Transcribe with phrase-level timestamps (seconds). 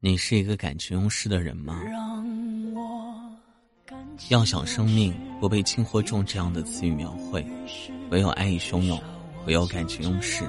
[0.00, 1.82] 你是一个感情用事的人吗？
[4.28, 7.44] 要想生命不被轻或重这样的词语描绘，
[8.08, 8.96] 唯有爱意汹涌，
[9.44, 10.44] 唯有感情用事。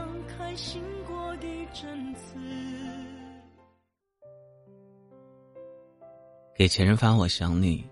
[6.56, 7.84] 给前任发我想你，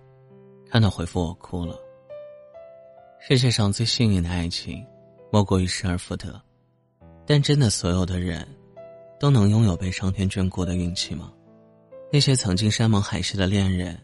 [0.69, 1.75] 看到回复我哭了。
[3.19, 4.85] 世界上最幸运的爱情，
[5.31, 6.39] 莫过于失而复得。
[7.25, 8.47] 但真的所有的人，
[9.19, 11.33] 都能拥有被上天眷顾的运气吗？
[12.09, 13.99] 那些曾经山盟海誓的恋人，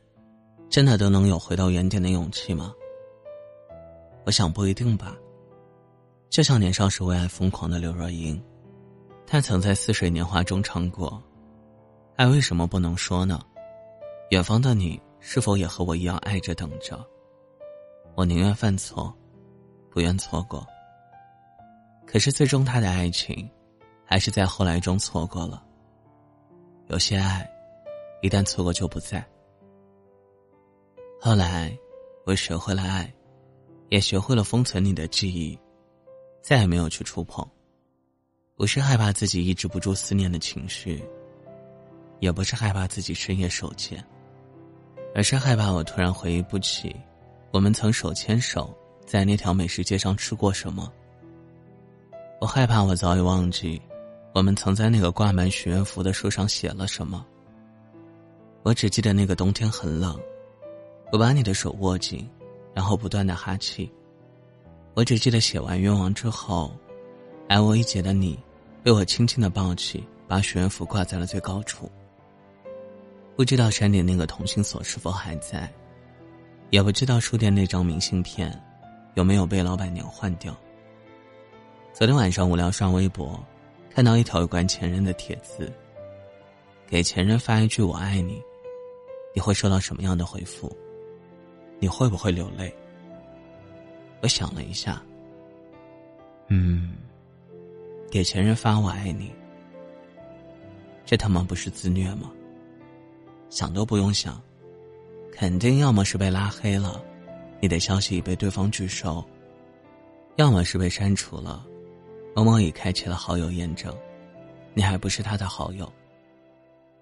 [0.69, 2.73] 真的都能有回到原点的勇气吗？
[4.25, 5.15] 我想不一定吧。
[6.29, 8.43] 就像年少时为爱疯狂的刘若英，
[9.25, 11.21] 她曾在《似水年华》中唱过
[12.17, 13.39] ：“爱为什么不能说呢？
[14.31, 16.99] 远方的你是否也和我一样爱着等着？
[18.15, 19.15] 我宁愿犯错，
[19.89, 20.67] 不愿错过。
[22.05, 23.49] 可是最终，他的爱情，
[24.03, 25.63] 还是在后来中错过了。
[26.87, 27.49] 有些爱。”
[28.23, 29.21] 一旦错过就不在。
[31.19, 31.77] 后来，
[32.25, 33.13] 我学会了爱，
[33.89, 35.59] 也学会了封存你的记忆，
[36.41, 37.45] 再也没有去触碰。
[38.55, 41.03] 不是害怕自己抑制不住思念的情绪，
[42.21, 44.01] 也不是害怕自己深夜手贱，
[45.13, 46.95] 而是害怕我突然回忆不起，
[47.51, 48.73] 我们曾手牵手
[49.05, 50.89] 在那条美食街上吃过什么。
[52.39, 53.81] 我害怕我早已忘记，
[54.33, 57.25] 我们曾在那个挂满许愿符的书上写了什么。
[58.63, 60.17] 我只记得那个冬天很冷，
[61.11, 62.25] 我把你的手握紧，
[62.73, 63.91] 然后不断的哈气。
[64.93, 66.73] 我只记得写完愿望之后，
[67.49, 68.39] 挨我一截的你，
[68.81, 71.91] 被我轻轻的抱起，把许愿符挂在了最高处。
[73.35, 75.69] 不知道山顶那个同心锁是否还在，
[76.69, 78.57] 也不知道书店那张明信片，
[79.15, 80.55] 有没有被老板娘换掉。
[81.91, 83.37] 昨天晚上无聊刷微博，
[83.93, 85.69] 看到一条有关前任的帖子，
[86.87, 88.41] 给前任发一句我爱你。
[89.33, 90.71] 你会收到什么样的回复？
[91.79, 92.73] 你会不会流泪？
[94.21, 95.03] 我想了一下，
[96.47, 96.93] 嗯，
[98.09, 99.31] 给前任发“我爱你”，
[101.03, 102.31] 这他妈不是自虐吗？
[103.49, 104.41] 想都不用想，
[105.31, 107.03] 肯定要么是被拉黑了，
[107.59, 109.21] 你的消息已被对方拒收；
[110.37, 111.65] 要么是被删除了，
[112.33, 113.93] 某某已开启了好友验证，
[114.73, 115.85] 你还不是他的好友；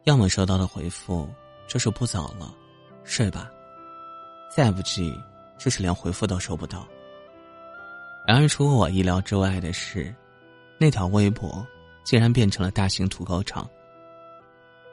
[0.06, 1.30] 要么收到的回复。
[1.72, 2.54] 就是不早了，
[3.06, 3.50] 睡吧。
[4.54, 5.18] 再不济，
[5.58, 6.86] 就是连回复都收不到。
[8.28, 10.14] 然而，出乎我意料之外的是，
[10.78, 11.66] 那条微博
[12.04, 13.66] 竟然变成了大型土狗场。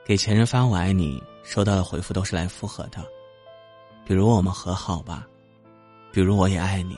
[0.07, 3.05] 给前任发“我爱你”，收到的回复都是来复合的，
[4.07, 5.27] 比如“我们和好吧”，
[6.13, 6.97] 比如“我也爱你”，“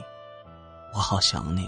[0.93, 1.67] 我好想你”。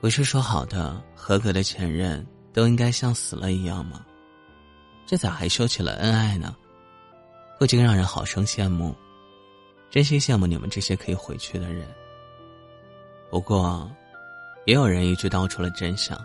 [0.00, 4.02] 不是说好的合格的前任都应该像死了一样吗？
[5.06, 6.56] 这咋还秀起了恩爱呢？
[7.60, 8.96] 不禁让人好生羡慕，
[9.90, 11.86] 真心羡慕你们这些可以回去的人。
[13.28, 13.86] 不过，
[14.64, 16.18] 也有人一句道出了真相：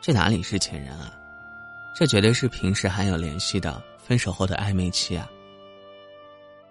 [0.00, 1.12] 这哪里是前任啊？
[1.94, 5.30] 这绝对是平时还有联系的分手后的暧昧期啊！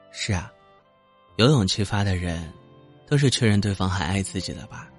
[0.09, 0.51] 是啊，
[1.35, 2.51] 有勇气发的人，
[3.05, 4.89] 都是确认对方还爱自己的吧？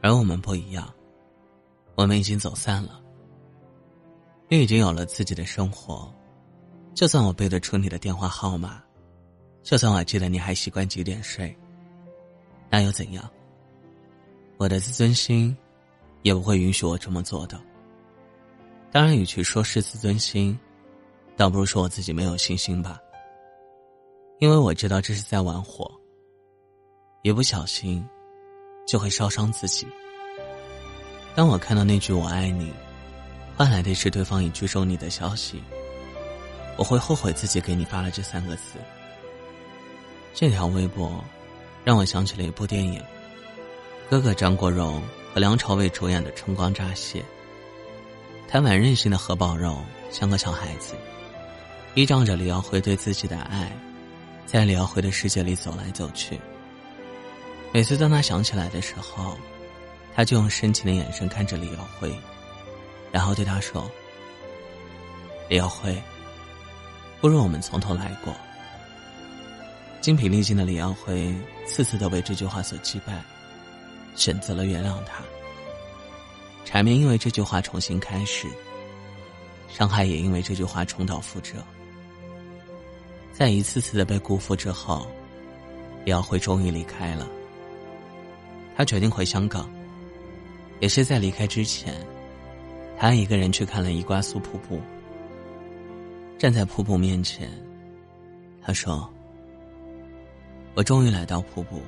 [0.00, 0.90] 而我们不一样，
[1.96, 2.98] 我们已经走散了，
[4.48, 6.10] 你已经有了自己的生活。
[6.98, 8.82] 就算我背得出你的电话号码，
[9.62, 11.56] 就算我记得你还习惯几点睡，
[12.68, 13.30] 那又怎样？
[14.56, 15.56] 我的自尊心
[16.22, 17.56] 也不会允许我这么做的。
[18.90, 20.58] 当然，与其说是自尊心，
[21.36, 22.98] 倒不如说我自己没有信心吧。
[24.40, 25.88] 因为我知道这是在玩火，
[27.22, 28.04] 一不小心
[28.88, 29.86] 就会烧伤自己。
[31.36, 32.72] 当我看到那句“我爱你”，
[33.56, 35.62] 换来的是对方已拒收你的消息。
[36.78, 38.78] 我会后悔自己给你发了这三个字。
[40.32, 41.22] 这条微博，
[41.84, 43.02] 让我想起了一部电影，
[44.08, 45.02] 哥哥张国荣
[45.34, 47.20] 和梁朝伟主演的《春光乍泄》。
[48.48, 50.94] 贪玩任性的何宝荣像个小孩子，
[51.94, 53.72] 依仗着李耀辉对自己的爱，
[54.46, 56.38] 在李耀辉的世界里走来走去。
[57.72, 59.36] 每次当他想起来的时候，
[60.14, 62.14] 他就用深情的眼神看着李耀辉，
[63.10, 63.90] 然后对他说
[65.50, 66.00] ：“李耀辉。”
[67.20, 68.34] 不如我们从头来过。
[70.00, 71.34] 精疲力尽的李耀辉
[71.66, 73.20] 次次都被这句话所击败，
[74.14, 75.22] 选择了原谅他。
[76.64, 78.46] 缠绵因为这句话重新开始，
[79.68, 81.54] 伤害也因为这句话重蹈覆辙。
[83.32, 85.06] 在一次次的被辜负之后，
[86.04, 87.26] 李耀辉终于离开了。
[88.76, 89.68] 他决定回香港，
[90.78, 91.94] 也是在离开之前，
[92.96, 94.80] 他一个人去看了伊瓜苏瀑布。
[96.38, 97.50] 站在瀑布面前，
[98.62, 99.12] 他说
[100.76, 101.82] ：“我终于来到瀑布。”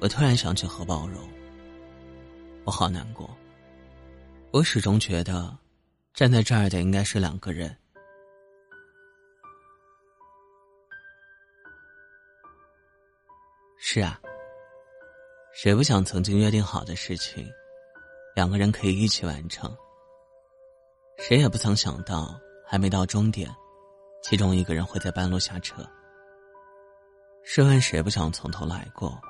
[0.00, 1.20] 我突然想起何宝荣，
[2.64, 3.28] 我好难过。
[4.52, 5.54] 我始终觉得，
[6.14, 7.76] 站在这儿的应该是两个人。
[13.76, 14.18] 是啊，
[15.52, 17.46] 谁不想曾经约定好的事情，
[18.34, 19.76] 两个人可以一起完成？
[21.18, 22.34] 谁也不曾想到。
[22.66, 23.48] 还没到终点，
[24.22, 25.84] 其中一个人会在半路下车。
[27.44, 29.20] 试问谁不想从头来过？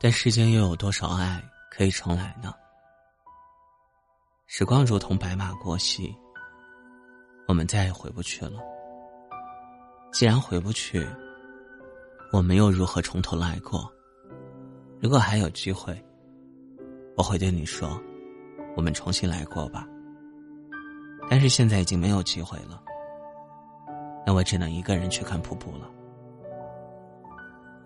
[0.00, 2.52] 但世间又有多少爱可以重来呢？
[4.46, 6.14] 时光如同白马过隙，
[7.46, 8.60] 我们再也回不去了。
[10.12, 11.06] 既然回不去，
[12.32, 13.90] 我们又如何从头来过？
[15.00, 16.02] 如果还有机会，
[17.16, 18.00] 我会对你说
[18.76, 19.86] ：“我们重新来过吧。”
[21.28, 22.82] 但是现在已经没有机会了，
[24.26, 25.90] 那我只能一个人去看瀑布了。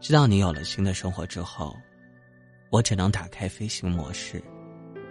[0.00, 1.75] 知道你有了新的生活之后，
[2.70, 4.43] 我只能打开飞行模式，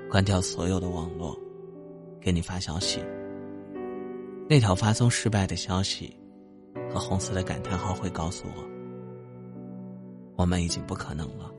[0.09, 1.37] 关掉所有的网络，
[2.21, 3.03] 给你发消息。
[4.49, 6.17] 那条发送失败的消息
[6.89, 8.63] 和红色的感叹号会告诉我，
[10.37, 11.51] 我们已经不可能了。